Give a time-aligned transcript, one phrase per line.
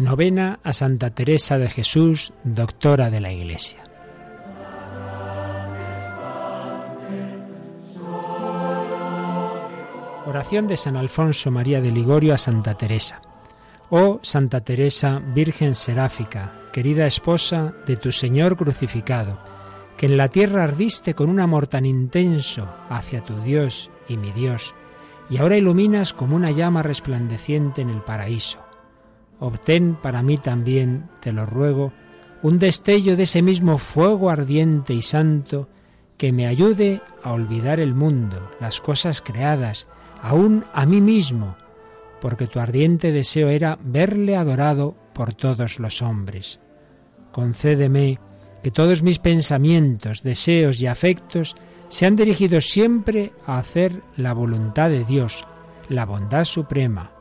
[0.00, 3.84] Novena a Santa Teresa de Jesús, doctora de la Iglesia.
[10.24, 13.20] Oración de San Alfonso María de Ligorio a Santa Teresa.
[13.90, 19.38] Oh Santa Teresa, Virgen Seráfica, querida esposa de tu Señor crucificado,
[19.98, 24.32] que en la tierra ardiste con un amor tan intenso hacia tu Dios y mi
[24.32, 24.74] Dios,
[25.28, 28.69] y ahora iluminas como una llama resplandeciente en el paraíso
[29.40, 31.92] obtén para mí también, te lo ruego,
[32.42, 35.68] un destello de ese mismo fuego ardiente y santo
[36.16, 39.86] que me ayude a olvidar el mundo, las cosas creadas,
[40.22, 41.56] aún a mí mismo,
[42.20, 46.60] porque tu ardiente deseo era verle adorado por todos los hombres.
[47.32, 48.18] Concédeme
[48.62, 51.56] que todos mis pensamientos, deseos y afectos
[51.88, 55.46] sean dirigidos siempre a hacer la voluntad de Dios,
[55.88, 57.12] la bondad suprema,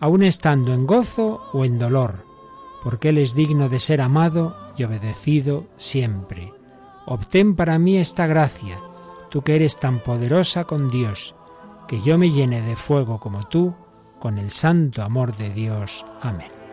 [0.00, 2.24] aun estando en gozo o en dolor,
[2.82, 6.52] porque Él es digno de ser amado y obedecido siempre.
[7.06, 8.80] Obtén para mí esta gracia,
[9.30, 11.34] tú que eres tan poderosa con Dios,
[11.86, 13.74] que yo me llene de fuego como tú,
[14.18, 16.06] con el santo amor de Dios.
[16.22, 16.63] Amén.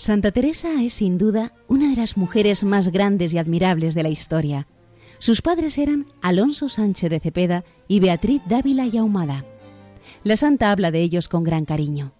[0.00, 4.08] Santa Teresa es sin duda una de las mujeres más grandes y admirables de la
[4.08, 4.66] historia.
[5.18, 9.44] Sus padres eran Alonso Sánchez de Cepeda y Beatriz Dávila y Ahumada.
[10.24, 12.14] La santa habla de ellos con gran cariño.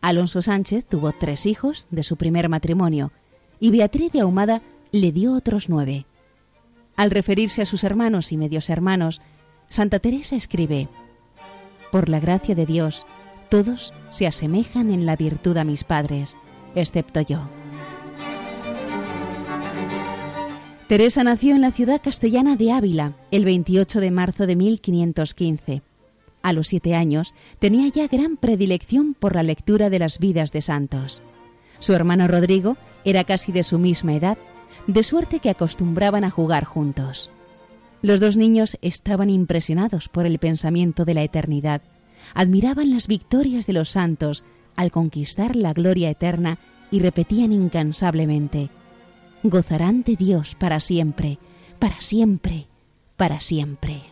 [0.00, 3.10] Alonso Sánchez tuvo tres hijos de su primer matrimonio
[3.58, 4.62] y Beatriz de Ahumada
[4.92, 6.06] le dio otros nueve.
[6.94, 9.20] Al referirse a sus hermanos y medios hermanos,
[9.68, 10.88] Santa Teresa escribe,
[11.90, 13.04] Por la gracia de Dios,
[13.48, 16.36] todos se asemejan en la virtud a mis padres,
[16.76, 17.40] excepto yo.
[20.88, 25.82] Teresa nació en la ciudad castellana de Ávila el 28 de marzo de 1515.
[26.42, 30.60] A los siete años tenía ya gran predilección por la lectura de las vidas de
[30.60, 31.22] santos.
[31.80, 34.38] Su hermano Rodrigo era casi de su misma edad,
[34.86, 37.32] de suerte que acostumbraban a jugar juntos.
[38.00, 41.82] Los dos niños estaban impresionados por el pensamiento de la eternidad,
[42.32, 44.44] admiraban las victorias de los santos
[44.76, 46.58] al conquistar la gloria eterna
[46.90, 48.70] y repetían incansablemente,
[49.42, 51.38] gozarán de Dios para siempre,
[51.78, 52.66] para siempre,
[53.16, 54.02] para siempre.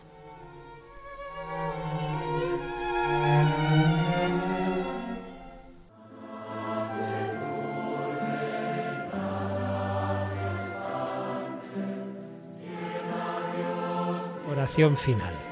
[14.49, 15.44] Oración final.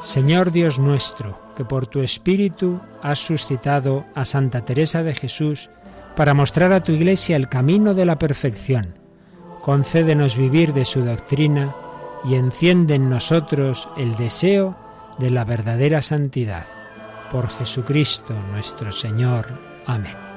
[0.00, 5.70] Señor Dios nuestro, que por tu Espíritu has suscitado a Santa Teresa de Jesús
[6.16, 8.94] para mostrar a tu Iglesia el camino de la perfección.
[9.62, 11.74] Concédenos vivir de su doctrina
[12.24, 14.76] y enciende en nosotros el deseo
[15.18, 16.66] de la verdadera santidad.
[17.30, 19.46] Por Jesucristo nuestro Señor.
[19.86, 20.27] Amén.